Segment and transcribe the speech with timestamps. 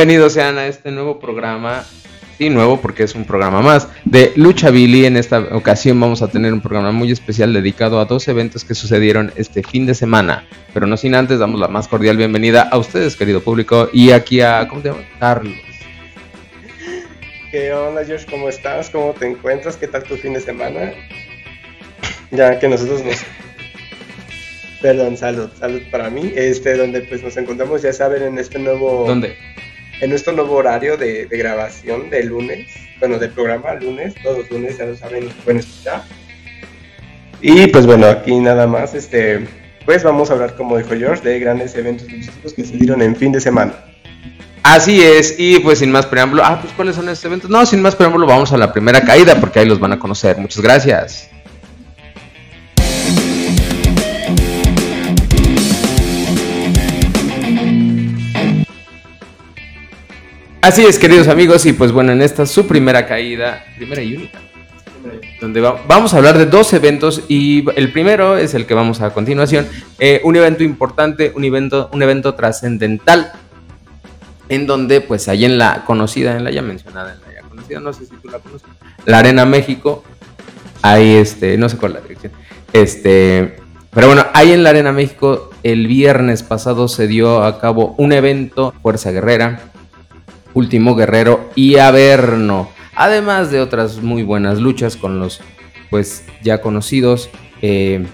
[0.00, 1.84] Bienvenidos sean a este nuevo programa,
[2.38, 5.04] sí, nuevo porque es un programa más, de Lucha Billy.
[5.04, 8.74] En esta ocasión vamos a tener un programa muy especial dedicado a dos eventos que
[8.74, 10.46] sucedieron este fin de semana.
[10.72, 14.40] Pero no sin antes, damos la más cordial bienvenida a ustedes, querido público, y aquí
[14.40, 15.04] a, ¿cómo te llamas?
[15.18, 15.58] Carlos.
[17.50, 18.24] ¿Qué onda, Josh?
[18.24, 18.88] ¿Cómo estás?
[18.88, 19.76] ¿Cómo te encuentras?
[19.76, 20.94] ¿Qué tal tu fin de semana?
[22.30, 23.18] Ya que nosotros nos...
[24.80, 26.32] Perdón, salud, salud para mí.
[26.34, 29.04] Este, donde pues nos encontramos, ya saben, en este nuevo...
[29.06, 29.36] ¿Dónde?
[30.00, 32.68] En nuestro nuevo horario de, grabación de lunes,
[32.98, 36.02] bueno, del programa lunes, todos los lunes ya lo saben, pueden escuchar.
[37.40, 39.46] Y pues bueno, aquí nada más, este,
[39.84, 43.16] pues vamos a hablar, como dijo George, de grandes eventos luchísticos que se dieron en
[43.16, 43.74] fin de semana.
[44.62, 47.50] Así es, y pues sin más preámbulo, ah, pues ¿cuáles son estos eventos?
[47.50, 50.36] No, sin más preámbulo, vamos a la primera caída, porque ahí los van a conocer.
[50.36, 51.30] Muchas gracias.
[60.62, 64.38] Así es, queridos amigos, y pues bueno, en esta su primera caída, primera y única,
[65.40, 69.14] donde vamos a hablar de dos eventos y el primero es el que vamos a
[69.14, 69.66] continuación,
[69.98, 73.32] eh, un evento importante, un evento, un evento trascendental,
[74.50, 77.80] en donde pues ahí en la conocida, en la ya mencionada, en la ya conocida,
[77.80, 78.68] no sé si tú la conoces,
[79.06, 80.04] la Arena México,
[80.82, 82.32] ahí este, no sé cuál es la dirección,
[82.74, 83.56] este,
[83.94, 88.12] pero bueno, ahí en la Arena México el viernes pasado se dio a cabo un
[88.12, 89.70] evento, Fuerza Guerrera,
[90.54, 92.70] Último Guerrero y Averno.
[92.94, 95.40] Además de otras muy buenas luchas con los
[95.90, 97.30] pues ya conocidos.
[97.60, 98.04] Eh,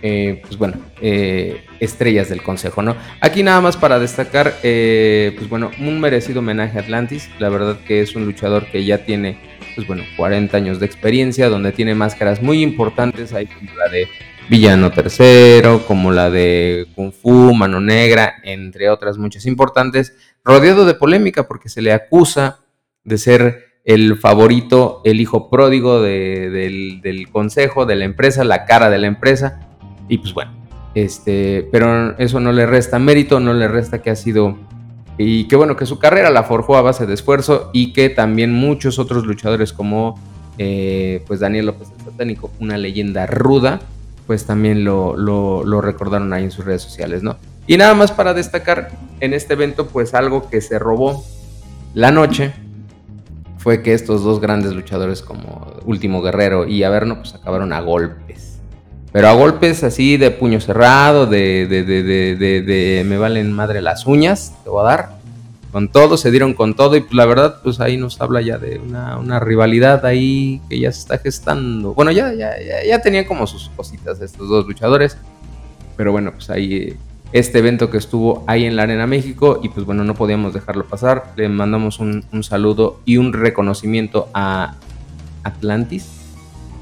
[0.00, 2.96] eh, pues bueno, eh, estrellas del consejo, ¿no?
[3.20, 7.28] Aquí nada más para destacar, pues bueno, un merecido homenaje a Atlantis.
[7.38, 9.38] La verdad que es un luchador que ya tiene,
[9.74, 13.32] pues bueno, 40 años de experiencia, donde tiene máscaras muy importantes.
[13.32, 14.08] Hay como la de
[14.48, 20.94] Villano Tercero, como la de Kung Fu, Mano Negra, entre otras muchas importantes rodeado de
[20.94, 22.60] polémica porque se le acusa
[23.04, 28.98] de ser el favorito, el hijo pródigo del, consejo, de la empresa, la cara de
[28.98, 29.60] la empresa.
[30.08, 30.52] Y pues bueno,
[30.94, 34.56] este, pero eso no le resta mérito, no le resta que ha sido...
[35.16, 38.52] Y qué bueno que su carrera la forjó a base de esfuerzo y que también
[38.52, 40.20] muchos otros luchadores como
[40.58, 43.80] eh, pues Daniel López el Satánico, una leyenda ruda,
[44.28, 47.38] pues también lo, lo, recordaron ahí en sus redes sociales, ¿no?
[47.66, 48.90] Y nada más para destacar
[49.20, 51.24] en este evento, pues algo que se robó
[51.94, 52.52] la noche
[53.56, 58.58] fue que estos dos grandes luchadores como Último Guerrero y Averno, pues acabaron a golpes.
[59.12, 64.06] Pero a golpes así de puño cerrado, de, de, de, de, me valen madre las
[64.06, 65.17] uñas, te voy a dar.
[65.72, 68.56] Con todo, se dieron con todo y pues, la verdad, pues ahí nos habla ya
[68.58, 71.92] de una, una rivalidad ahí que ya se está gestando.
[71.94, 75.18] Bueno, ya, ya, ya, ya tenían como sus cositas estos dos luchadores.
[75.96, 76.96] Pero bueno, pues ahí
[77.32, 80.86] este evento que estuvo ahí en la Arena México y pues bueno, no podíamos dejarlo
[80.86, 81.32] pasar.
[81.36, 84.76] Le mandamos un, saludo y un reconocimiento a
[85.42, 86.08] Atlantis,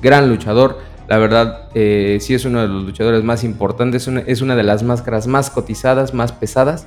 [0.03, 0.79] gran luchador.
[1.09, 4.83] La verdad, eh, sí es uno de los luchadores más importantes, es una de las
[4.83, 6.87] máscaras más cotizadas, más pesadas.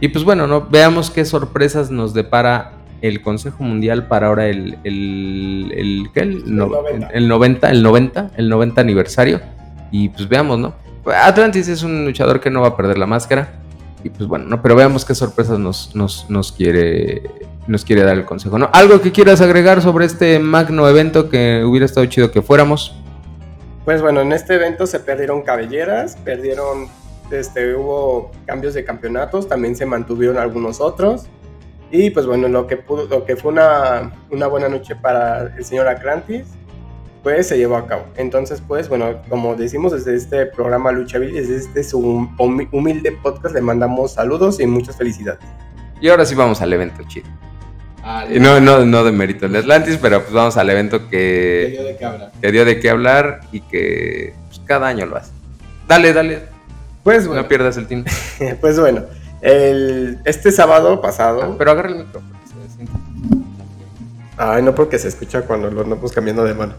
[0.00, 0.62] Y pues bueno, ¿no?
[0.62, 2.72] veamos qué sorpresas nos depara
[3.02, 6.20] el Consejo Mundial para ahora el, el, el, ¿qué?
[6.20, 7.08] el, 90.
[7.12, 9.40] el 90, el 90, el 90 aniversario.
[9.90, 10.74] Y pues veamos, ¿no?
[11.06, 13.48] Atlantis es un luchador que no va a perder la máscara.
[14.02, 14.62] Y pues bueno, ¿no?
[14.62, 17.22] Pero veamos qué sorpresas nos, nos, quiere,
[17.66, 18.70] nos quiere dar el consejo, ¿no?
[18.72, 22.94] ¿Algo que quieras agregar sobre este magno evento que hubiera estado chido que fuéramos?
[23.84, 26.88] Pues bueno, en este evento se perdieron cabelleras, perdieron,
[27.30, 31.26] este, hubo cambios de campeonatos, también se mantuvieron algunos otros.
[31.90, 35.64] Y pues bueno, lo que, pudo, lo que fue una, una buena noche para el
[35.64, 36.46] señor Atlantis
[37.22, 38.04] pues se llevó a cabo.
[38.16, 41.98] Entonces, pues bueno, como decimos desde este programa Luchabil, desde este su
[42.70, 45.40] humilde podcast, le mandamos saludos y muchas felicidades.
[46.00, 47.28] Y ahora sí vamos al evento chido.
[48.02, 51.70] Ah, no, no, no de mérito en Atlantis, pero pues vamos al evento que, que
[51.70, 52.32] dio de qué hablar.
[52.40, 55.32] Que dio de qué hablar y que pues, cada año lo hace.
[55.86, 56.49] Dale, dale.
[57.02, 57.42] Pues bueno.
[57.42, 58.10] No pierdas el tiempo.
[58.60, 59.04] pues bueno,
[59.40, 61.42] el, este sábado pasado.
[61.42, 62.40] Ah, pero agarra el micrófono.
[64.36, 66.74] Ay, no porque se escucha cuando lo andamos cambiando de mano.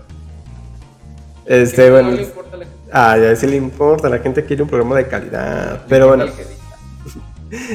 [1.45, 2.09] Este, bueno.
[2.09, 2.81] No le importa a la gente.
[2.91, 5.81] Ah, ya sí le importa, la gente quiere un programa de calidad.
[5.87, 6.25] Pero bueno.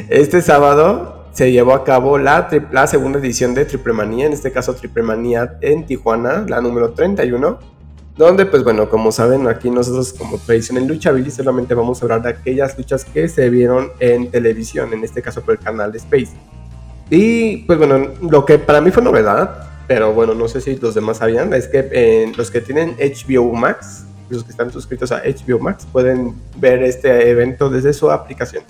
[0.08, 4.50] Este sábado se llevó a cabo la, la segunda edición de Triple Manía, en este
[4.50, 7.75] caso Triple Manía en Tijuana, la número 31.
[8.16, 12.04] Donde, pues bueno, como saben, aquí nosotros como tradición en Lucha Billy solamente vamos a
[12.06, 15.92] hablar de aquellas luchas que se vieron en televisión, en este caso por el canal
[15.92, 16.30] de Space.
[17.10, 20.94] Y pues bueno, lo que para mí fue novedad pero bueno, no sé si los
[20.94, 25.22] demás sabían, es que eh, los que tienen HBO Max, los que están suscritos a
[25.22, 28.64] HBO Max, pueden ver este evento desde su aplicación.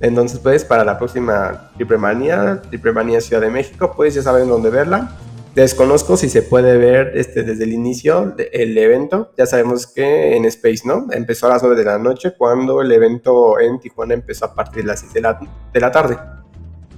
[0.00, 4.48] Entonces, pues, para la próxima Triple Manía, Triple Manía Ciudad de México, pues ya saben
[4.48, 5.16] dónde verla.
[5.54, 9.32] Desconozco si se puede ver este, desde el inicio del evento.
[9.36, 11.08] Ya sabemos que en Space, ¿no?
[11.10, 14.82] Empezó a las 9 de la noche cuando el evento en Tijuana empezó a partir
[14.82, 15.38] de las 6 de la,
[15.72, 16.16] de la tarde.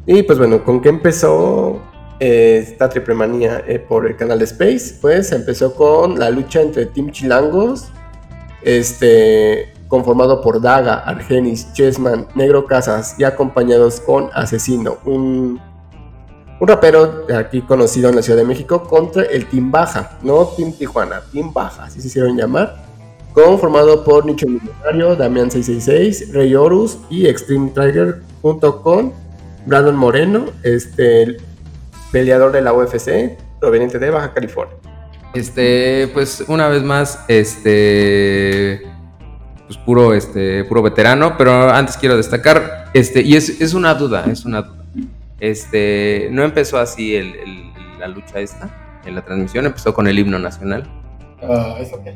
[0.07, 1.83] Y pues bueno, ¿con qué empezó
[2.21, 4.99] eh, esta triple manía eh, por el canal de Space?
[5.01, 7.89] Pues empezó con la lucha entre Team Chilangos,
[8.63, 15.61] este, conformado por Daga, Argenis, Chessman, Negro Casas y acompañados con Asesino, un
[16.65, 20.73] un rapero aquí conocido en la Ciudad de México contra el Team Baja, no Team
[20.73, 22.87] Tijuana, Team Baja, así se hicieron llamar,
[23.35, 29.13] conformado por Nicho Millonario, Damián 666, Rey Horus y Extreme Tiger, junto con
[29.67, 31.37] Brandon Moreno, este
[32.11, 34.75] peleador de la UFC, proveniente de Baja California.
[35.35, 38.81] Este, pues una vez más, este,
[39.67, 44.25] pues puro, este, puro veterano, pero antes quiero destacar, este, y es, es una duda,
[44.33, 44.85] es una duda.
[45.41, 47.21] Este, no empezó así
[47.99, 50.89] la lucha esta, en la transmisión, empezó con el himno nacional.
[51.43, 52.07] Ah, es ok.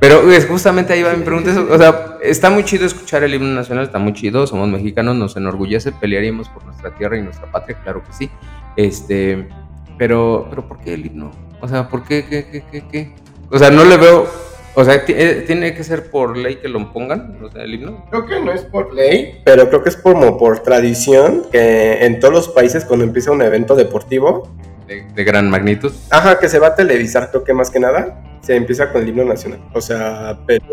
[0.00, 1.54] Pero justamente ahí va mi pregunta.
[1.70, 5.36] O sea, está muy chido escuchar el himno nacional, está muy chido, somos mexicanos, nos
[5.36, 8.30] enorgullece, pelearíamos por nuestra tierra y nuestra patria, claro que sí.
[8.76, 9.48] Este,
[9.96, 11.30] pero, pero ¿por qué el himno?
[11.60, 13.14] O sea, ¿por qué, qué, qué, qué, qué?
[13.50, 14.28] O sea, no le veo
[14.76, 18.04] o sea, eh, ¿tiene que ser por ley que lo pongan, o sea, el himno?
[18.10, 22.18] Creo que no es por ley, pero creo que es como por tradición que en
[22.18, 24.52] todos los países cuando empieza un evento deportivo...
[24.88, 25.92] De, gran magnitud.
[26.10, 29.08] Ajá, que se va a televisar, creo que más que nada, se empieza con el
[29.08, 29.60] himno nacional.
[29.72, 30.66] O sea, pero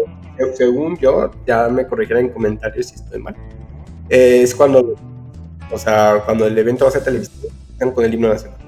[0.55, 3.35] según yo, ya me corregirá en comentarios si estoy mal,
[4.09, 4.95] es cuando,
[5.71, 8.60] o sea, cuando el evento va a ser televisivo, están con el himno nacional.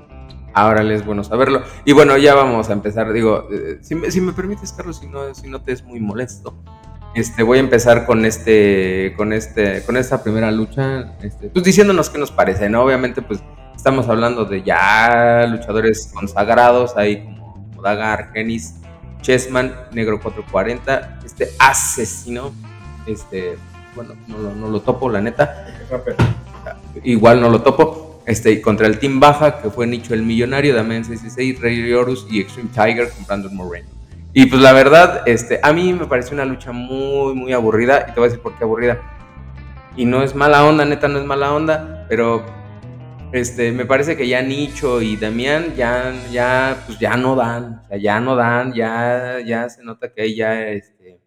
[0.53, 1.63] Ahora es bueno saberlo.
[1.85, 3.11] Y bueno, ya vamos a empezar.
[3.11, 5.99] Digo, eh, si, me, si, me, permites, Carlos, si no, si no te es muy
[5.99, 6.55] molesto,
[7.15, 12.09] este, voy a empezar con este, con este, con esta primera lucha, este, pues diciéndonos
[12.09, 12.83] qué nos parece, ¿no?
[12.83, 13.43] Obviamente, pues
[13.75, 18.75] estamos hablando de ya luchadores consagrados, ahí como Daga, Argenis,
[19.21, 22.51] Chessman, Negro 440, este asesino,
[23.07, 23.57] este,
[23.95, 25.67] bueno, no, no lo topo, la neta.
[27.03, 31.03] Igual no lo topo este, contra el Team Baja, que fue Nicho el Millonario, Damián
[31.03, 33.89] 66, Rey Horus y Extreme Tiger con Brandon Moreno.
[34.33, 38.07] Y pues la verdad, este, a mí me pareció una lucha muy, muy aburrida.
[38.09, 38.99] Y te voy a decir por qué aburrida.
[39.95, 42.43] Y no es mala onda, neta, no es mala onda, pero
[43.31, 47.87] este, me parece que ya Nicho y Damián ya, ya, pues ya no dan, o
[47.87, 51.21] sea, ya no dan, ya, ya se nota que ya, este,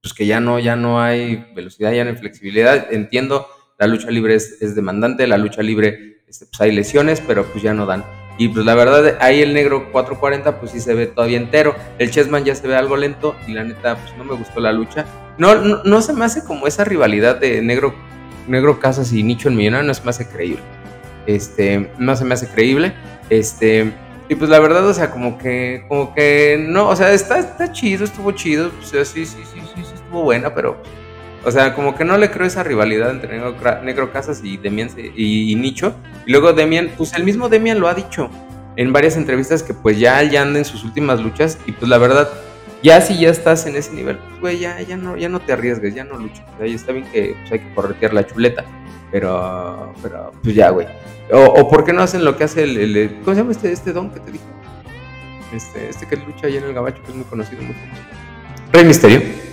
[0.00, 2.92] pues que ya no, ya no hay velocidad, ya no hay flexibilidad.
[2.92, 3.48] Entiendo
[3.80, 7.72] la lucha libre es, demandante, la lucha libre este, pues hay lesiones, pero pues ya
[7.72, 8.04] no dan.
[8.36, 11.74] Y pues la verdad, ahí el negro 440 pues sí se ve todavía entero.
[11.98, 14.72] El Chessman ya se ve algo lento y la neta pues no me gustó la
[14.72, 15.06] lucha.
[15.38, 17.94] No, no, se me hace como esa rivalidad de negro,
[18.46, 20.62] negro Casas y Nicho el Millonario, no se me hace creíble.
[21.26, 22.92] Este, no se me hace creíble.
[23.30, 23.92] Este,
[24.28, 27.72] y pues la verdad, o sea, como que, como que no, o sea, está, está
[27.72, 30.82] chido, estuvo chido, pues, sí, sí, sí, sí, sí, estuvo buena, pero
[31.44, 33.40] o sea, como que no le creo esa rivalidad entre
[33.82, 35.94] Negro, Casas y Demian y, Nicho.
[36.26, 38.28] Y luego Demian, pues el mismo Demian lo ha dicho
[38.76, 41.98] en varias entrevistas que pues ya, ya anda en sus últimas luchas y pues la
[41.98, 42.28] verdad,
[42.82, 45.52] ya si ya estás en ese nivel, pues güey, ya, ya, no, ya no te
[45.52, 46.42] arriesgues, ya no luches.
[46.60, 48.64] O está bien que pues, hay que corretear la chuleta,
[49.10, 50.86] pero, pero pues ya, güey.
[51.32, 54.10] O, ¿por qué no hacen lo que hace el, ¿cómo se llama este, este don
[54.10, 54.44] que te dijo?
[55.54, 57.74] Este, este que lucha allá en el gabacho, que es muy conocido, muy
[58.72, 59.49] Rey Misterio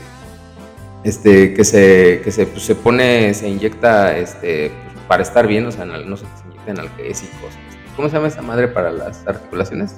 [1.08, 5.66] este, que se, que se, pues, se pone, se inyecta este, pues, para estar bien,
[5.66, 7.54] o sea, no sé, se inyecta analgésicos.
[7.96, 9.96] ¿Cómo se llama esa madre para las articulaciones?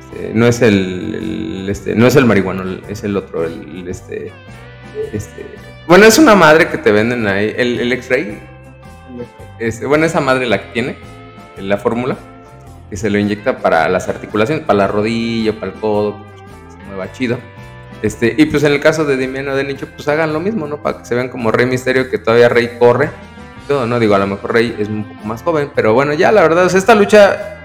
[0.00, 4.30] Este, no es el, este, no es el marihuano, es el otro, el, este,
[5.12, 5.46] este,
[5.86, 8.38] bueno, es una madre que te venden ahí, el, el X-Ray,
[9.58, 10.96] este, bueno, esa madre la que tiene,
[11.58, 12.16] la fórmula,
[12.90, 16.86] que se lo inyecta para las articulaciones, para la rodilla, para el codo, que se
[16.88, 17.38] mueva chido
[18.04, 20.82] este, y pues en el caso de Dimiano de Nicho, pues hagan lo mismo, ¿no?
[20.82, 23.08] Para que se vean como Rey Misterio, que todavía Rey corre.
[23.66, 26.30] Todo, no digo, a lo mejor Rey es un poco más joven, pero bueno, ya
[26.30, 27.60] la verdad, esta lucha,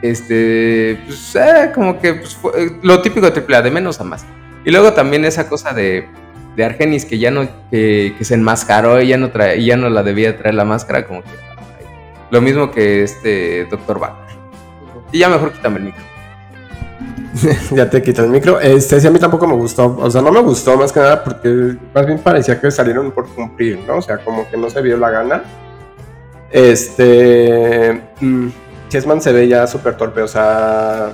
[0.00, 4.04] este, pues, eh, como que pues, fue, eh, lo típico de AAA, de menos a
[4.04, 4.24] más.
[4.64, 6.06] Y luego también esa cosa de,
[6.54, 9.90] de Argenis que ya no, que, se enmascaró y ya no, trae, y ya no
[9.90, 11.30] la debía traer la máscara, como que,
[12.30, 14.36] lo mismo que este Doctor Wagner.
[15.10, 16.04] Y ya mejor quítame el micro.
[17.70, 18.60] ya te quito el micro.
[18.60, 19.96] Este sí a mí tampoco me gustó.
[19.98, 23.28] O sea, no me gustó más que nada porque más bien parecía que salieron por
[23.28, 23.98] cumplir, ¿no?
[23.98, 25.42] O sea, como que no se vio la gana.
[26.50, 28.00] Este.
[28.20, 28.48] Mm,
[28.88, 31.12] Chessman se ve ya súper torpe, o sea.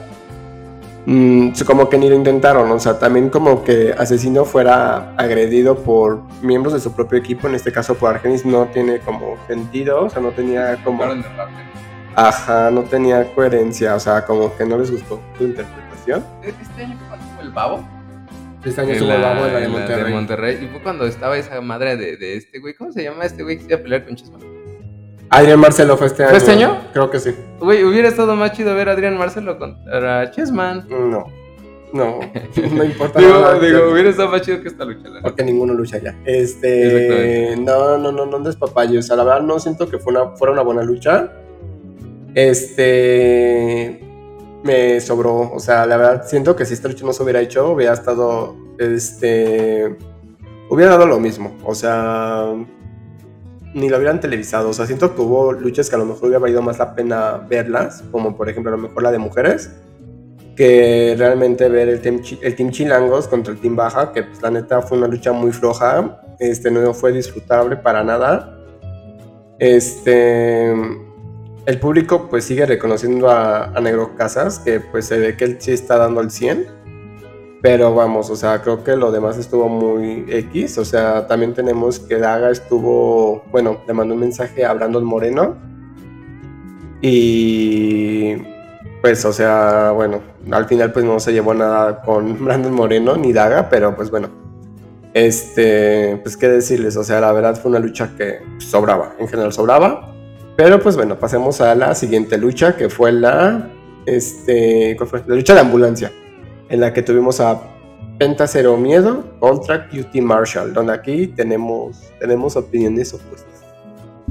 [1.05, 6.23] mm, como que ni lo intentaron, o sea, también como que Asesino fuera agredido por
[6.43, 10.11] miembros de su propio equipo, en este caso por Argenis, no tiene como sentido, o
[10.11, 11.05] sea, no tenía como...
[12.19, 15.86] Ajá, no tenía coherencia, o sea, como que no les gustó su interpretación.
[16.07, 16.97] ¿Este año
[17.35, 17.87] fue el babo?
[18.65, 20.05] Este año estuvo el babo en la de Monterrey.
[20.05, 20.65] de Monterrey.
[20.65, 23.57] Y fue cuando estaba esa madre de, de este güey, ¿cómo se llama este güey
[23.57, 24.41] que se iba a pelear con Chesman?
[25.31, 26.31] Adrián Marcelo fue este año.
[26.31, 26.81] ¿Fue este año?
[26.93, 27.35] Creo que sí.
[27.59, 30.87] Güey, hubiera estado más chido ver a Adrián Marcelo contra Chessman.
[30.89, 31.27] No.
[31.93, 32.21] No,
[32.73, 33.19] no importa.
[33.21, 35.09] digo, nada, digo, hubiera estado más chido que esta lucha.
[35.09, 36.17] La porque ninguno lucha ya.
[36.25, 37.55] Este.
[37.59, 38.99] No, no, no, no despapalle.
[38.99, 41.33] O sea, la verdad no siento que fue una, fuera una buena lucha.
[42.35, 44.06] Este.
[44.67, 45.53] Me sobró.
[45.53, 48.57] O sea, la verdad siento que si esta lucha no se hubiera hecho, hubiera estado.
[48.79, 49.97] Este.
[50.69, 51.57] Hubiera dado lo mismo.
[51.65, 52.53] O sea.
[53.75, 54.71] Ni lo hubieran televisado.
[54.71, 57.47] O sea, siento que hubo luchas que a lo mejor hubiera valido más la pena
[57.49, 58.03] verlas.
[58.11, 59.71] Como por ejemplo, a lo mejor la de mujeres
[60.57, 64.51] que realmente ver el team, el team Chilangos contra el Team Baja, que pues la
[64.51, 68.59] neta fue una lucha muy floja, este, no fue disfrutable para nada.
[69.59, 70.75] Este,
[71.67, 75.73] el público pues sigue reconociendo a, Negro Casas, que pues se ve que él sí
[75.73, 76.67] está dando el 100,
[77.61, 81.99] pero vamos, o sea, creo que lo demás estuvo muy X, o sea, también tenemos
[81.99, 85.57] que Daga estuvo, bueno, le mandó un mensaje a Brandon Moreno.
[87.03, 88.37] Y
[89.03, 90.21] pues, o sea, bueno,
[90.51, 94.29] al final pues no se llevó nada con Brandon Moreno ni Daga, pero pues bueno,
[95.15, 99.53] este, pues qué decirles, o sea, la verdad fue una lucha que sobraba, en general
[99.53, 100.16] sobraba,
[100.57, 103.71] pero pues bueno, pasemos a la siguiente lucha que fue la,
[104.07, 105.23] este, ¿cuál fue?
[105.27, 106.13] La lucha de ambulancia,
[106.69, 107.61] en la que tuvimos a
[108.19, 113.65] Penta Cero Miedo contra QT Marshall, donde aquí tenemos, tenemos opiniones opuestas.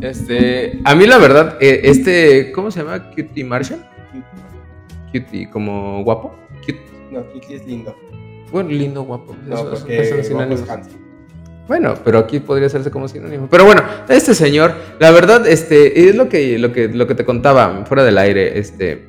[0.02, 3.12] Este, a mí la verdad, eh, este, ¿cómo se llama?
[3.12, 3.80] QT Marshall
[5.32, 6.36] y como guapo.
[7.12, 7.96] No, Cutie es lindo.
[8.52, 9.36] Bueno, lindo, guapo.
[9.46, 10.24] No, porque
[11.68, 13.48] bueno, pero aquí podría hacerse como sinónimo.
[13.50, 17.26] Pero bueno, este señor, la verdad, este, es lo que, lo que, lo que te
[17.26, 19.08] contaba fuera del aire, este,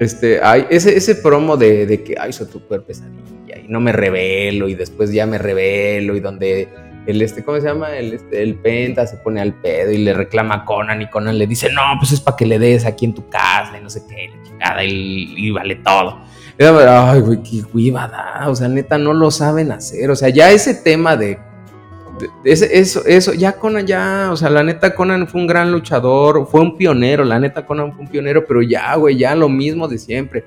[0.00, 3.80] este, hay ese, ese promo de, de que, ay, soy tu cuerpo pesadilla y no
[3.80, 6.68] me revelo y después ya me revelo y donde
[7.06, 7.96] el este, ¿cómo se llama?
[7.96, 11.38] El, este, el Penta se pone al pedo y le reclama a Conan y Conan
[11.38, 13.90] le dice, no, pues es para que le des aquí en tu casa y no
[13.90, 14.30] sé qué,
[14.86, 16.20] y, vale todo.
[16.58, 20.74] Ay, güey, qué hueva o sea, neta, no lo saben hacer, o sea, ya ese
[20.74, 21.38] tema de,
[22.44, 26.60] eso, eso, ya Conan, ya, o sea, la neta, Conan fue un gran luchador, fue
[26.60, 29.98] un pionero, la neta, Conan fue un pionero, pero ya, güey, ya lo mismo de
[29.98, 30.44] siempre.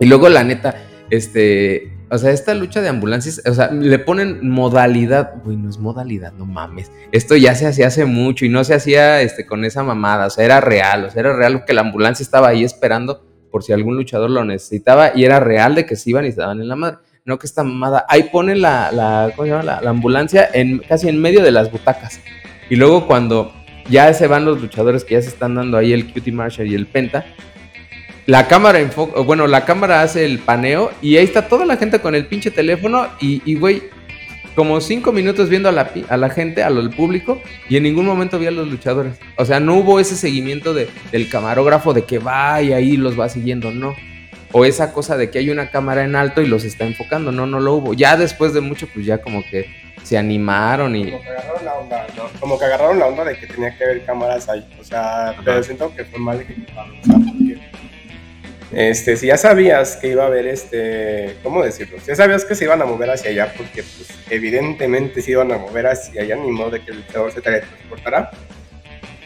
[0.00, 0.74] Y luego, la neta,
[1.10, 5.32] este, o sea, esta lucha de ambulancias, o sea, le ponen modalidad.
[5.44, 6.92] Güey, no es modalidad, no mames.
[7.10, 10.26] Esto ya se hacía hace mucho y no se hacía este, con esa mamada.
[10.26, 11.06] O sea, era real.
[11.06, 14.44] O sea, era real que la ambulancia estaba ahí esperando por si algún luchador lo
[14.44, 16.98] necesitaba y era real de que se iban y estaban en la madre.
[17.24, 18.04] No que esta mamada.
[18.08, 19.80] Ahí ponen la, la, ¿cómo se llama?
[19.80, 22.20] La, ambulancia en, casi en medio de las butacas.
[22.68, 23.52] Y luego cuando
[23.88, 26.74] ya se van los luchadores que ya se están dando ahí el Cutie Marshall y
[26.74, 27.24] el Penta,
[28.26, 32.00] la cámara enfoca, bueno, la cámara hace el paneo y ahí está toda la gente
[32.00, 33.84] con el pinche teléfono y, güey,
[34.56, 38.38] como cinco minutos viendo a la, a la gente, al público, y en ningún momento
[38.38, 39.14] vi a los luchadores.
[39.36, 43.18] O sea, no hubo ese seguimiento de, del camarógrafo de que va y ahí los
[43.18, 43.94] va siguiendo, no.
[44.52, 47.46] O esa cosa de que hay una cámara en alto y los está enfocando, no,
[47.46, 47.94] no lo hubo.
[47.94, 49.66] Ya después de mucho, pues ya como que
[50.02, 51.10] se animaron y...
[51.10, 52.40] Como que agarraron la onda, ¿no?
[52.40, 54.66] Como que agarraron la onda de que tenía que haber cámaras ahí.
[54.78, 56.92] O sea, pero siento que fue mal ejecutado.
[57.00, 57.60] O sea, porque
[58.72, 61.98] este, si ya sabías que iba a haber este, ¿cómo decirlo?
[62.00, 65.52] Si ya sabías que se iban a mover hacia allá, porque pues, evidentemente se iban
[65.52, 68.30] a mover hacia allá, ni modo de que el luchador se teletransportara,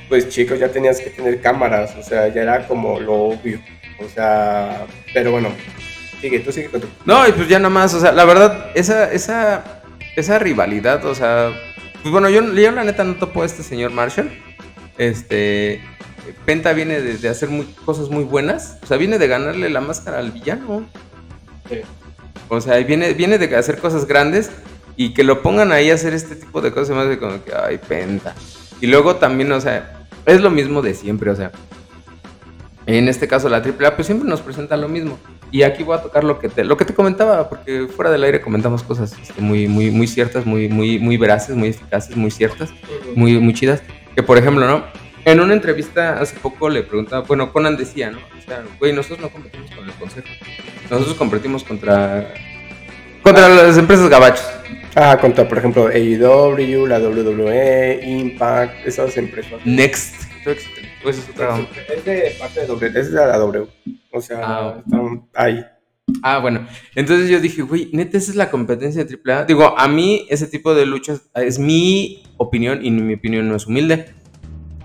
[0.09, 3.61] pues chicos, ya tenías que tener cámaras, o sea, ya era como lo obvio,
[3.99, 5.51] o sea, pero bueno,
[6.21, 6.89] sigue, tú sigue con tu...
[7.05, 9.83] No, y pues ya nada más, o sea, la verdad, esa, esa,
[10.17, 11.53] esa rivalidad, o sea,
[12.03, 14.31] pues bueno, yo, yo la neta no topo a este señor Marshall,
[14.99, 15.81] este
[16.45, 17.49] Penta viene de, hacer
[17.85, 18.79] cosas muy buenas.
[18.83, 20.87] O sea, viene de ganarle la máscara al villano.
[22.49, 24.51] O sea, viene, viene de hacer cosas grandes
[24.97, 27.53] y que lo pongan ahí a hacer este tipo de cosas más de como que,
[27.55, 28.35] ay, Penta.
[28.81, 31.53] Y luego también, o sea, es lo mismo de siempre, o sea.
[32.87, 35.19] En este caso la AAA pues siempre nos presenta lo mismo.
[35.51, 38.25] Y aquí voy a tocar lo que te, lo que te comentaba, porque fuera del
[38.25, 42.31] aire comentamos cosas este, muy, muy, muy ciertas, muy, muy, muy veraces, muy eficaces, muy
[42.31, 42.71] ciertas,
[43.15, 43.83] muy, muy chidas.
[44.15, 44.85] Que por ejemplo, ¿no?
[45.25, 48.19] En una entrevista hace poco le preguntaba, bueno, Conan decía, ¿no?
[48.19, 50.29] O sea, güey, nosotros no competimos con el consejo.
[50.89, 52.33] Nosotros competimos contra
[53.27, 54.47] contra las empresas gabachos.
[54.95, 59.61] Ah, contra, por ejemplo, AEW, la WWE, Impact, esas empresas.
[59.65, 60.15] Next.
[61.07, 63.69] Pues es de parte de W, es de la W.
[64.11, 65.65] O sea, ah, están ahí.
[66.21, 66.67] Ah, bueno.
[66.97, 69.45] Entonces yo dije, güey, neta, esa es la competencia de AAA.
[69.45, 73.69] Digo, a mí ese tipo de luchas es mi opinión y mi opinión no es
[73.69, 74.15] humilde.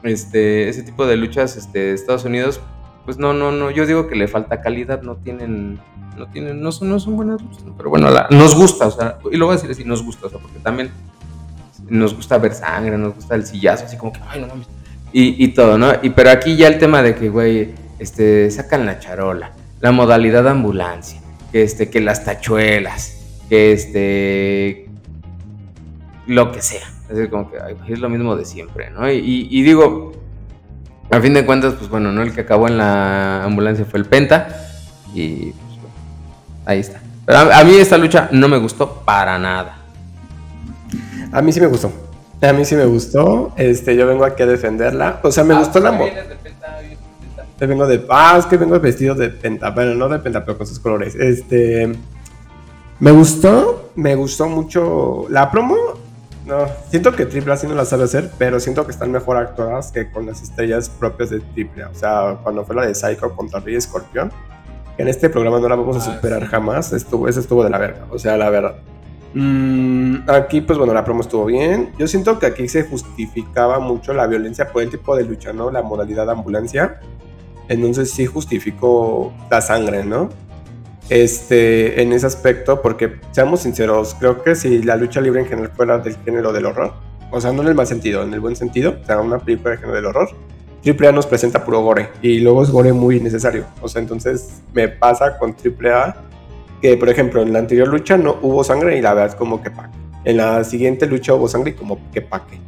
[0.04, 2.62] Este, ese tipo de luchas, este, Estados Unidos,
[3.06, 3.72] pues no, no, no.
[3.72, 5.80] Yo digo que le falta calidad, no tienen,
[6.20, 7.64] no tienen, no son, no son buenas luchas.
[7.76, 10.30] Pero bueno, nos gusta, o sea, y lo voy a decir así, nos gusta, o
[10.30, 10.92] sea, porque también
[11.90, 14.68] nos gusta ver sangre, nos gusta el sillazo, así como que, ay, no mames.
[15.14, 15.94] Y, y todo, ¿no?
[16.02, 19.52] Y pero aquí ya el tema de que, güey, este, sacan la charola
[19.82, 21.20] la modalidad ambulancia,
[21.52, 23.18] que, este, que las tachuelas,
[23.50, 24.90] que este,
[26.28, 26.88] lo que sea.
[27.10, 27.58] Es como que
[27.90, 29.12] es lo mismo de siempre, ¿no?
[29.12, 30.14] Y, digo,
[31.10, 32.22] a fin de cuentas, pues bueno, ¿no?
[32.22, 34.48] El que acabó en la ambulancia fue el Penta
[35.14, 35.80] y pues,
[36.66, 37.02] ahí está.
[37.26, 39.78] Pero a, mí esta lucha no me gustó para nada.
[41.34, 41.92] A mí sí me gustó.
[42.42, 43.54] A mí sí me gustó.
[43.56, 45.20] Este, yo vengo aquí a defenderla.
[45.24, 45.92] O sea, me ah, gustó la
[47.68, 48.06] vengo de.
[48.10, 49.70] Ah, es que vengo vestido de penta.
[49.72, 51.16] Bueno, no de penta, pero con sus colores.
[51.16, 51.92] Este.
[53.00, 53.92] Me gustó.
[53.96, 55.28] Me gustó mucho.
[55.30, 55.76] La promo.
[56.46, 59.38] No, siento que Triple A sí no la sabe hacer, pero siento que están mejor
[59.38, 61.90] actuadas que con las estrellas propias de Triple A.
[61.90, 64.32] O sea, cuando fue la de Psycho contra Rey Escorpión,
[64.98, 66.94] en este programa no la vamos a ah, superar jamás.
[66.94, 68.08] Estuvo, ese estuvo de la verga.
[68.10, 68.76] O sea, la verdad.
[69.34, 71.92] Mm, aquí, pues bueno, la promo estuvo bien.
[71.98, 75.72] Yo siento que aquí se justificaba mucho la violencia por el tipo de lucha, ¿no?
[75.72, 77.00] La modalidad de ambulancia.
[77.68, 80.30] Entonces sí justifico la sangre, ¿no?
[81.10, 85.72] Este, en ese aspecto, porque seamos sinceros, creo que si la lucha libre en general
[85.76, 86.94] fuera del género del horror,
[87.32, 89.72] o sea, no en el mal sentido, en el buen sentido, o sea, una película
[89.72, 90.30] de género del horror,
[90.86, 93.66] AAA nos presenta puro gore y luego es gore muy necesario.
[93.82, 96.16] O sea, entonces me pasa con AAA
[96.82, 99.62] que, por ejemplo, en la anterior lucha no hubo sangre y la verdad es como
[99.62, 99.98] que paque.
[100.24, 102.60] En la siguiente lucha hubo sangre y como que paque.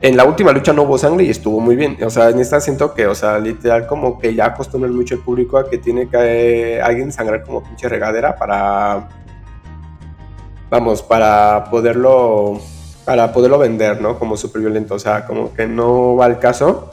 [0.00, 1.96] En la última lucha no hubo sangre y estuvo muy bien.
[2.04, 5.20] O sea, en esta siento que, o sea, literal como que ya acostumbran mucho el
[5.20, 6.18] público a que tiene que
[6.76, 9.08] eh, alguien sangrar como pinche regadera para...
[10.70, 12.60] Vamos, para poderlo...
[13.04, 14.18] Para poderlo vender, ¿no?
[14.18, 14.94] Como súper violento.
[14.94, 16.90] O sea, como que no va al caso.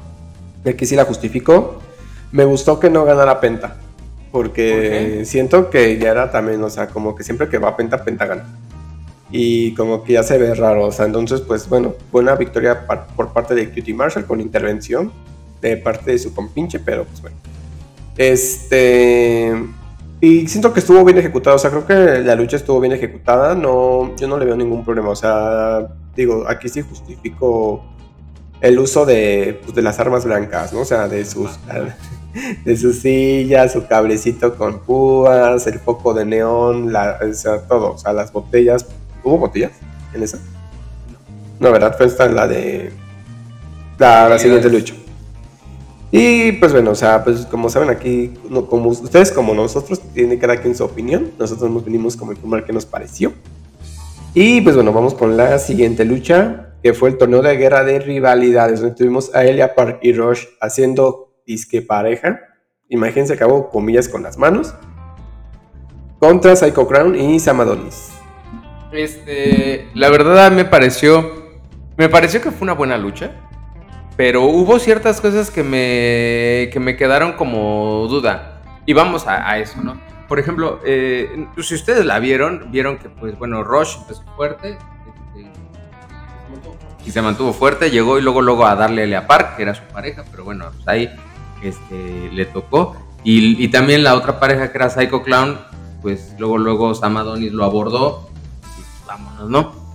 [0.67, 1.79] Aquí sí la justifico.
[2.31, 3.77] Me gustó que no ganara Penta.
[4.31, 8.25] Porque siento que ya era también, o sea, como que siempre que va Penta, Penta
[8.25, 8.45] gana
[9.31, 10.85] y como que ya se ve raro.
[10.85, 15.11] O sea, entonces, pues bueno, buena victoria por parte de Cutie Marshall con intervención
[15.61, 17.37] de parte de su compinche, pero pues bueno.
[18.17, 19.53] Este.
[20.21, 23.55] Y siento que estuvo bien ejecutado, o sea, creo que la lucha estuvo bien ejecutada,
[23.55, 27.85] no, yo no le veo ningún problema, o sea, digo, aquí sí justifico
[28.59, 30.81] el uso de, pues, de las armas blancas, ¿no?
[30.81, 31.57] O sea, de sus,
[32.63, 37.93] de su silla, su cablecito con púas, el foco de neón, la, o sea, todo,
[37.93, 38.85] o sea, las botellas
[39.23, 39.71] ¿Hubo botellas
[40.13, 40.39] en esa?
[41.59, 41.95] No, ¿verdad?
[41.97, 42.91] Fue esta la de
[43.97, 44.93] la, siguiente lucha.
[46.11, 48.33] Y pues bueno, o sea, pues como saben aquí,
[48.69, 51.31] como ustedes como nosotros, tiene cada quien su opinión.
[51.37, 53.33] Nosotros nos venimos como informar qué nos pareció.
[54.33, 57.99] Y pues bueno, vamos con la siguiente lucha, que fue el torneo de guerra de
[57.99, 62.39] rivalidades, donde tuvimos a Elia Park y Rush haciendo disque pareja.
[62.89, 64.75] Imagínense que comillas con las manos.
[66.19, 68.11] Contra Psycho Crown y Samadonis.
[68.91, 71.59] Este, la verdad me pareció,
[71.97, 73.31] me pareció que fue una buena lucha,
[74.17, 78.61] pero hubo ciertas cosas que me, que me quedaron como duda.
[78.85, 79.99] Y vamos a, eso, ¿no?
[80.27, 85.51] Por ejemplo, eh, si ustedes la vieron, vieron que, pues bueno, Rush empezó fuerte este,
[87.05, 89.83] y se mantuvo fuerte, llegó y luego, luego a darle a Park, que era su
[89.83, 91.09] pareja, pero bueno, pues ahí
[91.63, 92.95] este, le tocó.
[93.23, 95.59] Y, y, también la otra pareja que era Psycho Clown,
[96.01, 98.29] pues luego, luego Sam Adonis lo abordó
[99.09, 99.89] vámonos, ¿no?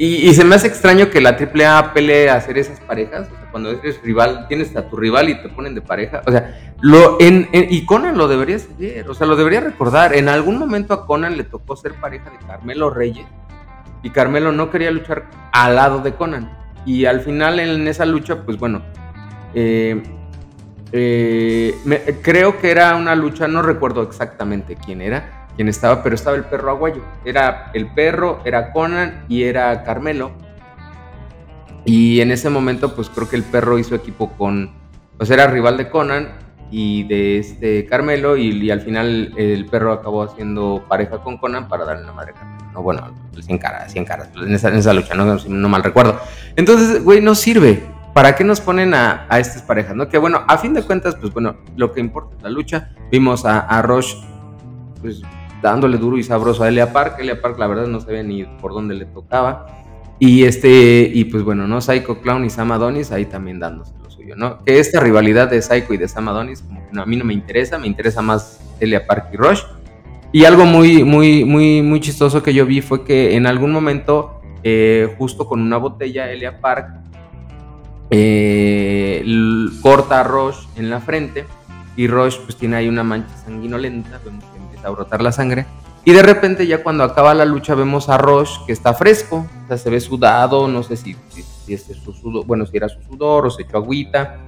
[0.00, 3.26] Y, se me hace extraño que la AAA pelee a hacer esas parejas.
[3.26, 6.22] O sea, cuando eres rival, tienes a tu rival y te ponen de pareja.
[6.24, 9.10] O sea, lo, y Conan lo debería saber.
[9.10, 10.14] O sea, lo debería recordar.
[10.14, 13.26] En algún momento a Conan le tocó ser pareja de Carmelo Reyes.
[14.04, 16.56] Y Carmelo no quería luchar al lado de Conan.
[16.86, 18.82] Y al final en esa lucha, pues bueno,
[19.52, 20.00] eh,
[20.92, 21.74] eh,
[22.22, 26.44] creo que era una lucha, no recuerdo exactamente quién era, quién estaba, pero estaba el
[26.44, 27.02] perro aguayo.
[27.24, 30.32] Era el perro, era Conan y era Carmelo.
[31.84, 34.70] Y en ese momento, pues creo que el perro hizo equipo con,
[35.16, 36.28] pues era rival de Conan
[36.70, 41.84] y de este Carmelo y, al final el perro acabó haciendo pareja con Conan para
[41.84, 42.64] darle la madre a Carmelo.
[42.72, 46.20] No, bueno, 100 caras, 100 caras, en esa, en esa lucha, no, no mal recuerdo.
[46.56, 47.97] Entonces, güey, no sirve.
[48.14, 49.94] ¿Para qué nos ponen a, estas parejas?
[49.94, 50.08] ¿no?
[50.08, 52.90] Que bueno, a fin de cuentas, pues bueno, lo que importa es la lucha.
[53.10, 54.16] Vimos a, a Roche,
[55.00, 55.22] pues
[55.62, 57.16] dándole duro y sabroso a Elia Park.
[57.18, 59.66] Elia Park, la verdad, no sabía ni por dónde le tocaba.
[60.18, 61.80] Y este, y pues bueno, ¿no?
[61.80, 64.64] Psycho Clown y Sam Adonis ahí también dándose lo suyo, ¿no?
[64.64, 67.78] Que esta rivalidad de Psycho y de Sam Adonis, no, a mí no me interesa,
[67.78, 69.62] me interesa más Elia Park y Rush.
[70.32, 74.40] Y algo muy, muy, muy, muy chistoso que yo vi fue que en algún momento,
[74.62, 77.07] eh, justo con una botella, Elia Park
[78.10, 79.24] eh,
[79.82, 81.46] corta a Roche en la frente
[81.96, 85.66] y Roche pues tiene ahí una mancha sanguinolenta, vemos que empieza a brotar la sangre.
[86.04, 89.68] Y de repente ya cuando acaba la lucha vemos a Roche que está fresco, o
[89.68, 93.02] sea, se ve sudado, no sé si, si, es su sudor, bueno, si era su
[93.02, 94.38] sudor o se echó agüita.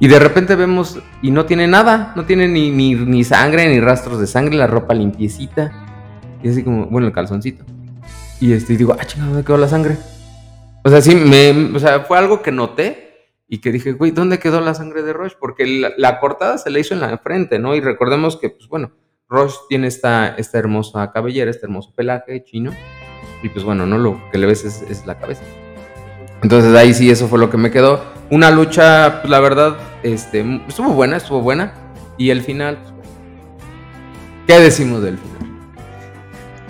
[0.00, 3.80] Y de repente vemos y no tiene nada, no tiene ni, ni, ni sangre, ni
[3.80, 5.72] rastros de sangre, la ropa limpiecita.
[6.42, 7.64] Y así como, bueno, el calzoncito.
[8.40, 9.96] Y este, digo, ah, chingada, ¿dónde quedó la sangre?
[10.84, 13.07] O sea, sí, me, o sea, fue algo que noté
[13.48, 15.36] y que dije, güey, ¿dónde quedó la sangre de Roche?
[15.40, 17.74] Porque la, cortada se le hizo en la frente, ¿no?
[17.74, 18.92] Y recordemos que, pues bueno,
[19.26, 22.72] Roche tiene esta, esta hermosa cabellera, este hermoso pelaje chino,
[23.42, 25.42] y pues bueno, no lo que le ves es, la cabeza.
[26.42, 28.04] Entonces ahí sí, eso fue lo que me quedó.
[28.30, 31.72] Una lucha, pues la verdad, este, estuvo buena, estuvo buena,
[32.18, 33.08] y el final, pues.
[34.46, 35.38] ¿Qué decimos del final?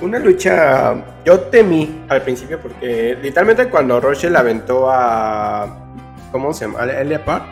[0.00, 5.87] Una lucha, yo temí al principio porque literalmente cuando Roche la aventó a
[6.32, 6.84] ¿cómo se llama?
[6.84, 7.44] Elia Park.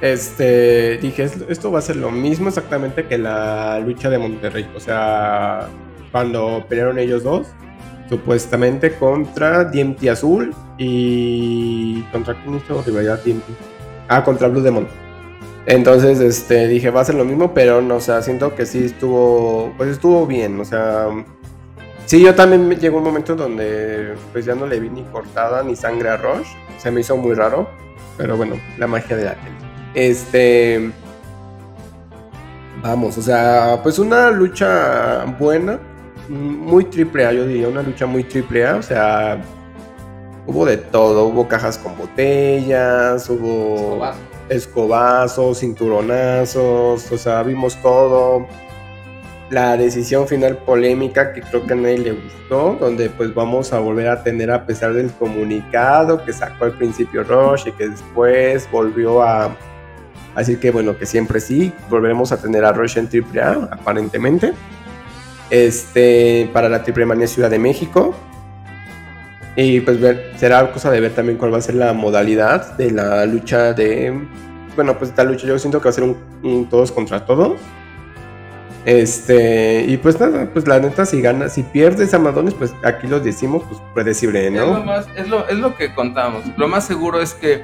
[0.00, 4.70] Este, dije, esto va a ser lo mismo exactamente que la lucha de Monterrey.
[4.76, 5.68] O sea,
[6.12, 7.48] cuando pelearon ellos dos,
[8.08, 13.44] supuestamente contra DMT Azul y contra quién hizo rivalidad DMT.
[14.08, 14.86] Ah, contra Blue Demon.
[15.66, 18.84] Entonces, este, dije, va a ser lo mismo, pero no, o sea, siento que sí
[18.84, 21.08] estuvo, pues estuvo bien, o sea,
[22.06, 25.76] sí, yo también llegó un momento donde, pues ya no le vi ni cortada ni
[25.76, 27.68] sangre a Rush, se me hizo muy raro.
[28.18, 29.56] Pero bueno, la magia de la tele.
[29.94, 30.90] Este.
[32.82, 35.80] Vamos, o sea, pues una lucha buena,
[36.28, 39.40] muy triple A, yo diría, una lucha muy triple A, o sea,
[40.46, 44.00] hubo de todo, hubo cajas con botellas, hubo
[44.48, 48.46] escobazos, cinturonazos, o sea, vimos todo
[49.50, 53.78] la decisión final polémica que creo que a nadie le gustó, donde pues vamos a
[53.78, 58.68] volver a tener a pesar del comunicado que sacó al principio Rush y que después
[58.70, 59.56] volvió a,
[60.36, 64.52] decir que bueno, que siempre sí, volveremos a tener a Rush en AAA, aparentemente.
[65.50, 68.14] Este, para la Triple Manía Ciudad de México.
[69.56, 72.90] Y pues ver, será cosa de ver también cuál va a ser la modalidad de
[72.90, 74.26] la lucha de...
[74.76, 77.58] Bueno, pues esta lucha yo siento que va a ser un todos contra todos
[78.84, 83.06] este, y pues nada, pues la neta, si gana, si pierdes a Madones, pues aquí
[83.06, 84.62] lo decimos, pues predecible, ¿no?
[84.62, 86.44] Es lo, más, es lo, es lo que contamos.
[86.56, 87.62] Lo más seguro es que,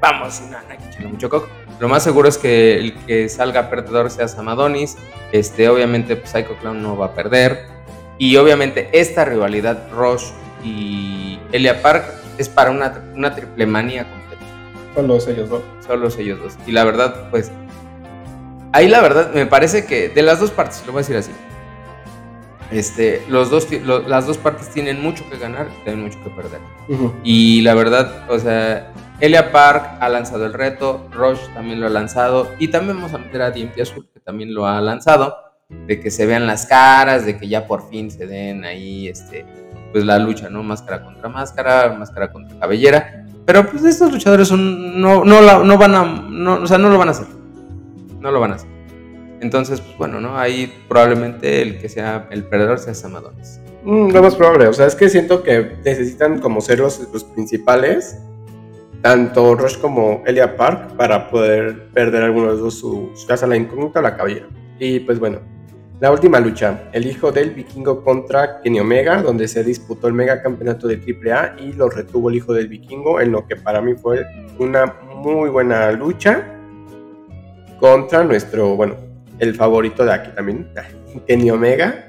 [0.00, 0.66] vamos, no, no
[0.98, 1.48] hay mucho coco.
[1.78, 4.98] Lo más seguro es que el que salga perdedor sea Samadonis.
[5.32, 7.66] Este, obviamente, pues Psycho Clown no va a perder.
[8.18, 10.26] Y obviamente, esta rivalidad Rush
[10.62, 12.04] y Elia Park
[12.36, 14.44] es para una, una triple manía completa.
[14.94, 15.62] Solo ellos dos.
[15.86, 16.58] Solo ellos dos.
[16.66, 17.50] Y la verdad, pues
[18.72, 21.30] ahí la verdad me parece que de las dos partes, lo voy a decir así.
[22.70, 23.66] Este, los dos,
[24.06, 26.60] las dos partes tienen mucho que ganar y tienen mucho que perder.
[27.24, 31.90] Y la verdad, o sea, Elia Park ha lanzado el reto, Rush también lo ha
[31.90, 35.34] lanzado y también vamos a meter a DMT Azul que también lo ha lanzado,
[35.68, 39.44] de que se vean las caras, de que ya por fin se den ahí, este,
[39.90, 40.62] pues la lucha, ¿no?
[40.62, 43.26] Máscara contra máscara, máscara contra cabellera.
[43.46, 46.98] Pero pues estos luchadores son, no, no, no van a, no, o sea, no lo
[46.98, 47.39] van a hacer
[48.20, 48.80] no lo van a hacer.
[49.40, 50.38] Entonces, pues bueno, ¿no?
[50.38, 53.60] Ahí probablemente el que sea el perdedor sea Samadones.
[53.84, 56.98] Mm, lo más probable, o sea, es que siento que necesitan como ser los,
[57.34, 58.18] principales,
[59.00, 63.56] tanto Rush como Elia Park, para poder perder alguno de los dos su, casa, la
[63.56, 64.48] incógnita o la cabellera.
[64.78, 65.38] Y pues bueno,
[65.98, 70.42] la última lucha, el hijo del vikingo contra Kenny Omega, donde se disputó el mega
[70.42, 73.94] campeonato de AAA y lo retuvo el hijo del vikingo, en lo que para mí
[73.94, 74.26] fue
[74.58, 76.59] una muy buena lucha
[77.80, 78.94] contra nuestro, bueno,
[79.38, 80.68] el favorito de aquí también,
[81.26, 82.06] Kenny Omega.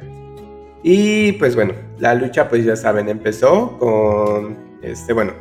[0.83, 5.33] Y pues bueno, la lucha pues ya saben, empezó con, este, bueno,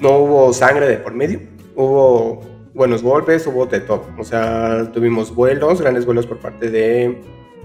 [0.00, 1.40] no hubo sangre de por medio,
[1.74, 2.40] hubo
[2.74, 4.06] buenos golpes, hubo de todo.
[4.18, 7.20] O sea, tuvimos vuelos, grandes vuelos por parte de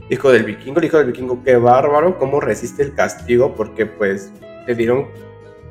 [0.10, 0.80] Hijo del Vikingo.
[0.80, 4.32] El Hijo del Vikingo, qué bárbaro, cómo resiste el castigo, porque pues
[4.66, 5.08] le dieron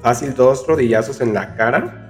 [0.03, 2.08] fácil dos rodillazos en la cara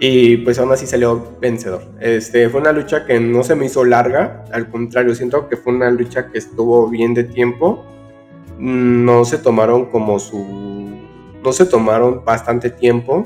[0.00, 1.82] y pues aún así salió vencedor.
[2.00, 5.72] Este, fue una lucha que no se me hizo larga, al contrario, siento que fue
[5.72, 7.84] una lucha que estuvo bien de tiempo.
[8.58, 10.98] No se tomaron como su...
[11.42, 13.24] No se tomaron bastante tiempo.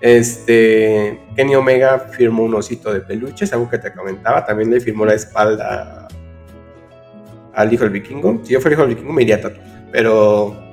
[0.00, 4.44] Este, Kenny Omega firmó un osito de peluche, es algo que te comentaba.
[4.44, 6.08] También le firmó la espalda
[7.54, 8.40] al hijo del vikingo.
[8.42, 9.88] Si yo fuera hijo del vikingo me iría a tatuar.
[9.92, 10.69] Pero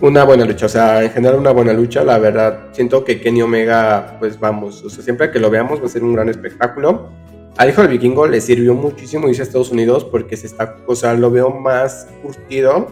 [0.00, 3.42] una buena lucha, o sea, en general una buena lucha, la verdad, siento que Kenny
[3.42, 7.10] Omega, pues vamos, o sea, siempre que lo veamos va a ser un gran espectáculo.
[7.56, 10.94] al hijo del vikingo le sirvió muchísimo irse a Estados Unidos porque se está, o
[10.94, 12.88] sea, lo veo más curtido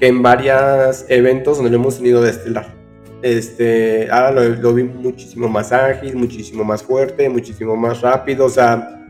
[0.00, 2.74] que en varios eventos donde lo hemos tenido de estelar.
[3.22, 8.50] Este, ahora lo, lo, vi muchísimo más ágil, muchísimo más fuerte, muchísimo más rápido, o
[8.50, 9.06] sea,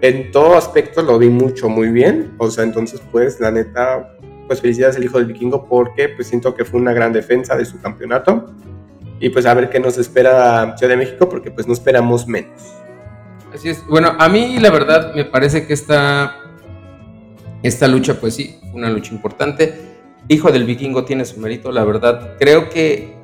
[0.00, 4.16] en todo aspecto lo vi mucho, muy bien, o sea, entonces pues la neta,
[4.52, 7.64] pues felicidades al hijo del vikingo porque pues siento que fue una gran defensa de
[7.64, 8.52] su campeonato
[9.18, 12.60] y pues a ver qué nos espera Ciudad de México porque pues no esperamos menos.
[13.54, 13.82] Así es.
[13.86, 16.36] Bueno, a mí la verdad me parece que esta,
[17.62, 19.74] esta lucha, pues sí, fue una lucha importante.
[20.28, 22.36] Hijo del Vikingo tiene su mérito, la verdad.
[22.38, 23.16] Creo que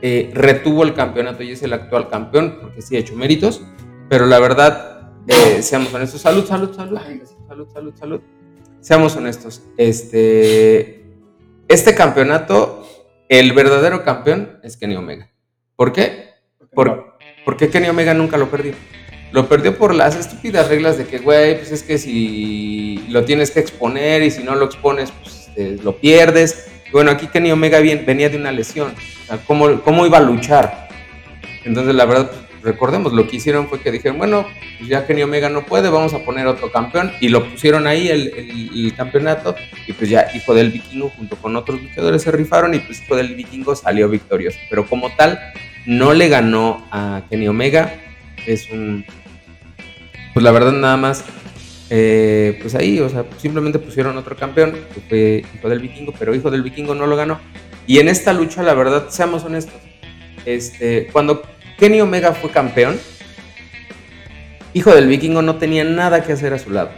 [0.00, 3.62] eh, retuvo el campeonato y es el actual campeón, porque sí ha hecho méritos.
[4.08, 6.22] Pero la verdad, eh, seamos honestos.
[6.22, 6.98] Salud, salud, salud.
[7.46, 8.20] salud, salud, salud.
[8.80, 9.62] Seamos honestos.
[9.76, 11.04] Este,
[11.68, 12.86] este campeonato,
[13.28, 15.30] el verdadero campeón es Kenny Omega.
[15.76, 16.30] ¿Por qué?
[16.72, 18.74] Por, porque Kenny Omega nunca lo perdió.
[19.32, 23.50] Lo perdió por las estúpidas reglas de que, güey, pues es que si lo tienes
[23.50, 26.68] que exponer y si no lo expones, pues este, lo pierdes.
[26.92, 28.94] Bueno, aquí Kenny Omega venía de una lesión.
[29.22, 30.88] O sea, ¿cómo, ¿cómo, iba a luchar?
[31.64, 34.46] Entonces, la verdad, pues, recordemos, lo que hicieron fue que dijeron, bueno,
[34.78, 37.12] pues ya Kenny Omega no puede, vamos a poner otro campeón.
[37.20, 38.28] Y lo pusieron ahí el,
[38.74, 39.54] el, campeonato.
[39.86, 43.16] Y pues ya Hijo del Vikingo junto con otros luchadores se rifaron y pues Hijo
[43.16, 44.58] del Vikingo salió victorioso.
[44.68, 45.38] Pero como tal,
[45.86, 47.94] no le ganó a Kenny Omega.
[48.46, 49.04] Es un
[50.38, 51.24] pues la verdad nada más,
[51.90, 56.32] eh, pues ahí, o sea, simplemente pusieron otro campeón, que fue Hijo del Vikingo, pero
[56.32, 57.40] Hijo del Vikingo no lo ganó.
[57.88, 59.74] Y en esta lucha, la verdad, seamos honestos,
[60.44, 61.42] este, cuando
[61.78, 62.98] Kenny Omega fue campeón,
[64.74, 66.90] Hijo del Vikingo no tenía nada que hacer a su lado.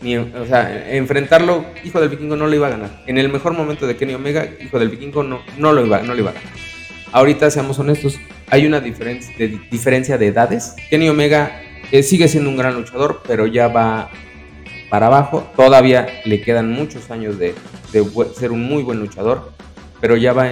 [0.00, 3.02] O sea, enfrentarlo, Hijo del Vikingo no lo iba a ganar.
[3.06, 6.14] En el mejor momento de Kenny Omega, Hijo del Vikingo no, no, lo, iba, no
[6.14, 6.50] lo iba a ganar.
[7.12, 10.74] Ahorita, seamos honestos, hay una diferencia de, edades.
[10.90, 11.62] Kenny Omega
[12.02, 14.10] sigue siendo un gran luchador, pero ya va
[14.90, 15.48] para abajo.
[15.56, 17.54] Todavía le quedan muchos años de,
[18.36, 19.52] ser un muy buen luchador,
[20.00, 20.48] pero ya va,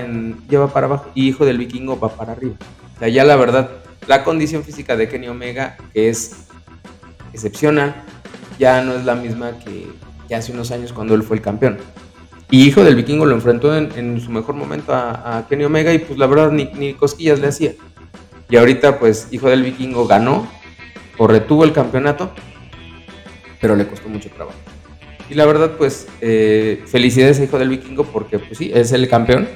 [0.49, 1.11] ya va para abajo.
[1.15, 2.55] Y Hijo del Vikingo va para arriba.
[2.97, 3.71] O sea, ya la verdad,
[4.07, 6.37] la condición física de Kenny Omega, que es
[7.33, 8.05] excepcional,
[8.59, 9.87] ya no es la misma que,
[10.35, 11.79] hace unos años cuando él fue el campeón.
[12.51, 15.99] Y Hijo del Vikingo lo enfrentó en, su mejor momento a, a, Kenny Omega y
[15.99, 17.75] pues la verdad ni, ni cosquillas le hacía.
[18.49, 20.49] Y ahorita pues Hijo del Vikingo ganó
[21.19, 22.31] o retuvo el campeonato,
[23.61, 24.59] pero le costó mucho trabajo.
[25.29, 29.09] Y la verdad, pues, eh, felicidades a Hijo del Vikingo porque, pues sí, es el
[29.09, 29.49] campeón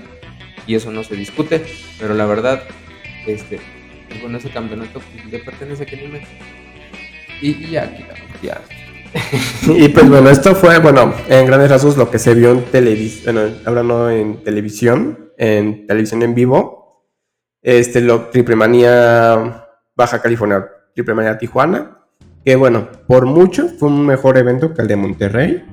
[0.66, 1.64] y eso no se discute,
[1.98, 2.62] pero la verdad,
[3.26, 3.60] este,
[4.08, 6.20] pues, bueno, ese campeonato pues, le pertenece a Kenny
[7.40, 7.92] Y, y ya,
[8.42, 8.60] ya.
[9.66, 13.58] y pues bueno, esto fue, bueno, en grandes rasgos lo que se vio en televisión,
[13.64, 17.06] bueno, en televisión, en televisión en vivo,
[17.62, 21.98] este, lo, Triple Manía Baja California Triple Manía Tijuana,
[22.44, 25.64] que bueno, por mucho fue un mejor evento que el de Monterrey,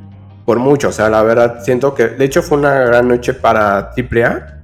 [0.45, 3.91] por mucho, o sea, la verdad siento que, de hecho fue una gran noche para
[3.95, 4.56] AAA,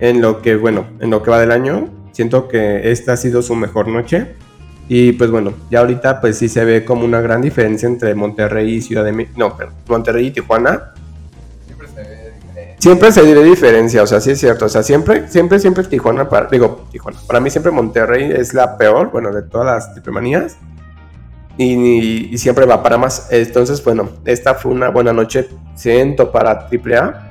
[0.00, 3.42] en lo que, bueno, en lo que va del año, siento que esta ha sido
[3.42, 4.34] su mejor noche.
[4.88, 8.74] Y pues bueno, ya ahorita pues sí se ve como una gran diferencia entre Monterrey
[8.74, 9.34] y Ciudad de México.
[9.38, 10.92] No, pero Monterrey y Tijuana.
[11.66, 12.76] Siempre se ve diferencia.
[12.78, 14.66] Siempre se ve diferencia, o sea, sí es cierto.
[14.66, 17.18] O sea, siempre, siempre, siempre Tijuana, para, digo, Tijuana.
[17.26, 20.58] Para mí siempre Monterrey es la peor, bueno, de todas las triplemanías
[21.56, 23.28] y, siempre va para más.
[23.30, 27.30] Entonces, bueno, esta fue una buena noche, siento, para AAA.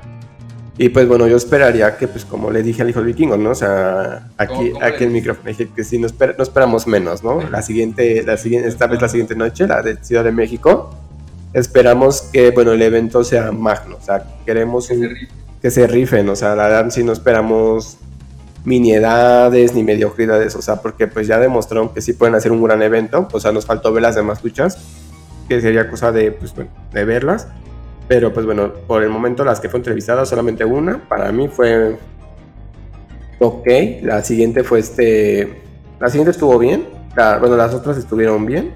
[0.76, 3.50] Y pues bueno, yo esperaría que, pues como le dije al hijo del vikingo, ¿no?
[3.50, 7.40] O sea, aquí, aquí el micrófono dije que sí, no, no, esperamos menos, ¿no?
[7.48, 10.90] La siguiente, la siguiente, esta vez la siguiente noche, la de Ciudad de México,
[11.52, 14.90] esperamos que, bueno, el evento sea magno, o sea, queremos
[15.62, 17.98] que se rifen, o sea, la verdad sí no esperamos
[18.64, 22.82] miniedades ni mediocridades, o sea, porque pues ya demostraron que sí pueden hacer un gran
[22.82, 24.78] evento, o sea, nos faltó ver las demás luchas,
[25.48, 27.46] que sería cosa de, pues, bueno, de verlas,
[28.08, 31.96] pero pues bueno, por el momento las que fue entrevistadas, solamente una, para mí fue
[33.38, 33.66] ok,
[34.02, 35.62] la siguiente fue este,
[36.00, 38.72] la siguiente estuvo bien, bueno, las otras estuvieron bien,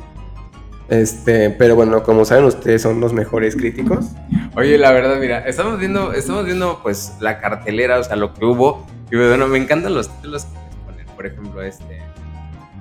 [0.88, 4.06] este, pero bueno, como saben ustedes son los mejores críticos.
[4.56, 8.44] Oye, la verdad, mira, estamos viendo, estamos viendo pues la cartelera, o sea, lo que
[8.44, 11.06] hubo y bueno, me encantan los títulos que ponen.
[11.16, 12.00] Por ejemplo, este.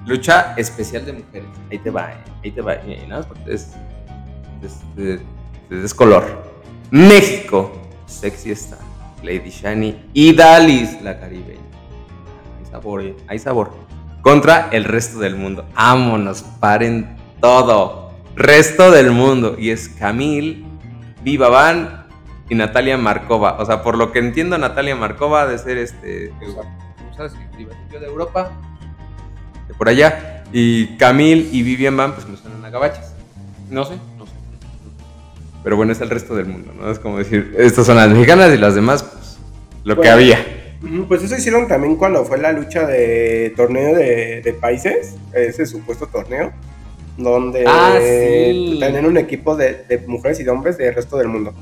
[0.06, 1.48] Lucha especial de mujeres.
[1.72, 2.76] Ahí te va, eh, ahí te va.
[2.76, 3.74] Y nada, es,
[4.62, 5.20] es,
[5.70, 6.44] es, color.
[6.92, 7.72] México.
[8.06, 8.78] Sexy está.
[9.24, 11.60] Lady Shani y Dalis, la caribeña.
[12.60, 13.72] Hay sabor, eh, hay sabor.
[14.22, 15.66] Contra el resto del mundo.
[15.76, 18.12] Vámonos, paren todo.
[18.36, 19.56] Resto del mundo.
[19.58, 20.64] Y es Camille,
[21.24, 22.06] Viva Van
[22.50, 23.58] y Natalia Markova.
[23.60, 26.32] O sea, por lo que entiendo, Natalia Markova de ser este.
[26.38, 28.52] de Europa,
[29.68, 30.44] de por allá.
[30.54, 33.14] Y Camille y Vivian Van, pues me suenan a gabachas.
[33.70, 33.96] No sé.
[35.68, 36.90] Pero bueno, es el resto del mundo, ¿no?
[36.90, 39.38] Es como decir, estas son las mexicanas y las demás, pues,
[39.84, 40.14] lo que Bueno.
[40.14, 40.38] había.
[41.10, 46.08] Pues eso hicieron también cuando fue la lucha de torneo de, de países, ese supuesto
[46.08, 46.54] torneo,
[47.18, 48.78] donde Ah, sí.
[48.80, 51.54] tenían un equipo de, de mujeres y de hombres del resto del mundo.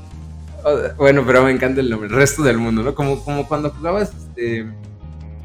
[0.96, 2.94] Bueno, pero me encanta el nombre, el resto del mundo, ¿no?
[2.94, 4.66] Como, como cuando jugabas este.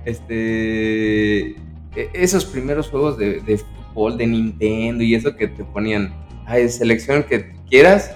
[0.05, 1.47] Este.
[1.95, 3.57] e- Esos primeros juegos de, de
[3.93, 6.13] fútbol de Nintendo y eso que te ponían.
[6.45, 8.11] Ay, selección que quieras.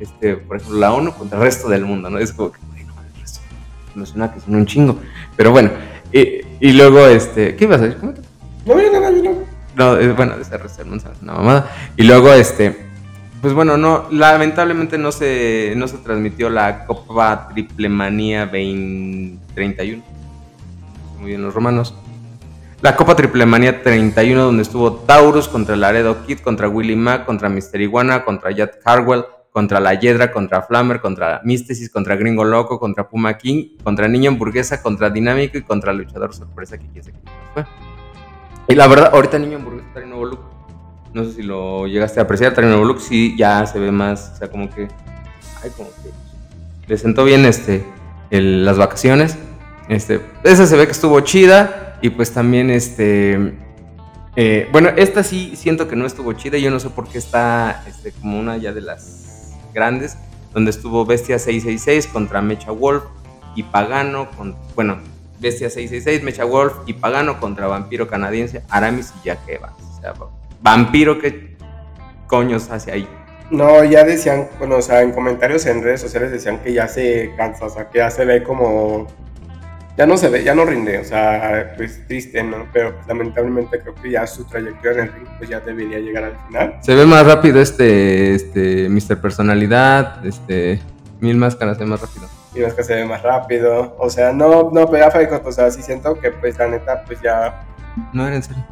[0.00, 2.18] Este, por ejemplo, la ONU contra el resto del mundo, ¿no?
[2.18, 3.40] Es como que, bueno, el resto.
[3.94, 4.98] Me suena que son un chingo.
[5.36, 5.70] Pero bueno.
[6.12, 7.54] Y, y luego, este.
[7.54, 8.02] ¿Qué ibas a decir?
[8.02, 9.50] No, no, no, no, no.
[9.76, 11.70] No, bueno, ese resto del mundo es una mamada.
[11.96, 12.90] Y luego, este.
[13.40, 20.02] Pues bueno, no, lamentablemente no se, no se transmitió la Copa Triple Manía 2031.
[21.18, 21.94] Muy bien, los romanos.
[22.82, 27.48] La Copa Triple Manía 31, donde estuvo Taurus contra Laredo Kid, contra Willy Mac, contra
[27.48, 32.78] Mister Iguana, contra Jack Harwell, contra La Hiedra, contra Flammer, contra Místesis, contra Gringo Loco,
[32.78, 37.04] contra Puma King, contra Niño Hamburguesa, contra Dinámico y contra Luchador Sorpresa, que quién
[37.54, 37.64] fue.
[38.68, 40.40] Y la verdad, ahorita Niño Hamburguesa trae nuevo look.
[41.12, 44.32] No sé si lo llegaste a apreciar, trae nuevo look, sí, ya se ve más,
[44.34, 44.88] o sea, como que,
[45.62, 46.10] ay, como que
[46.86, 47.84] le sentó bien este,
[48.30, 49.36] las vacaciones.
[49.88, 53.54] Este, esa se ve que estuvo chida y pues también este,
[54.36, 57.84] eh, bueno, esta sí siento que no estuvo chida, yo no sé por qué está
[57.88, 59.29] este, como una ya de las
[59.72, 60.16] grandes,
[60.52, 63.04] donde estuvo Bestia 666 contra Mecha Wolf
[63.54, 64.98] y Pagano, con, bueno,
[65.38, 69.74] Bestia 666, Mecha Wolf y Pagano contra Vampiro Canadiense, Aramis y Jack Evans.
[69.80, 70.14] O sea,
[70.60, 71.56] Vampiro, ¿qué
[72.26, 73.08] coños hace ahí?
[73.50, 77.32] No, ya decían, bueno, o sea, en comentarios en redes sociales decían que ya se
[77.36, 79.08] cansa, o sea, que ya se ve como.
[79.96, 82.66] Ya no se ve, ya no rinde, o sea, pues triste, ¿no?
[82.72, 86.24] Pero pues, lamentablemente creo que ya su trayectoria en el ring pues ya debería llegar
[86.24, 86.78] al final.
[86.80, 89.20] Se ve más rápido este, este, Mr.
[89.20, 90.80] Personalidad, este,
[91.20, 92.28] Mil Máscaras se ve más rápido.
[92.54, 95.70] Es que se ve más rápido, o sea, no, no, pero ya Faicos, o sea,
[95.70, 97.66] sí siento que pues la neta pues ya
[98.12, 98.64] No era en serio.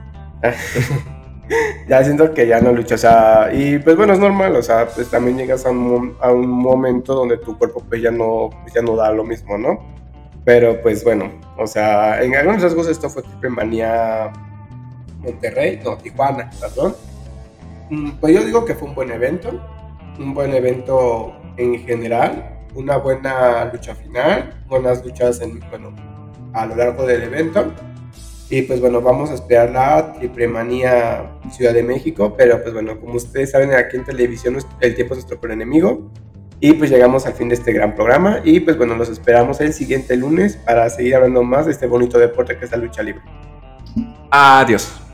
[1.88, 4.86] ya siento que ya no lucha, o sea, y pues bueno, es normal, o sea,
[4.86, 8.74] pues también llegas a un, a un momento donde tu cuerpo pues ya no, pues,
[8.74, 9.97] ya no da lo mismo, ¿no?
[10.48, 14.32] Pero pues bueno, o sea, en algunos rasgos esto fue Triple Manía
[15.18, 16.96] Monterrey, no, Tijuana, perdón.
[17.90, 19.60] Mm, Pues yo digo que fue un buen evento,
[20.18, 25.94] un buen evento en general, una buena lucha final, buenas luchas en, bueno,
[26.54, 27.70] a lo largo del evento.
[28.48, 32.98] Y pues bueno, vamos a esperar la Triple Manía Ciudad de México, pero pues bueno,
[32.98, 36.10] como ustedes saben, aquí en televisión el tiempo es nuestro peor enemigo.
[36.60, 39.72] Y pues llegamos al fin de este gran programa y pues bueno, los esperamos el
[39.72, 43.22] siguiente lunes para seguir hablando más de este bonito deporte que es la lucha libre.
[44.30, 45.07] Adiós.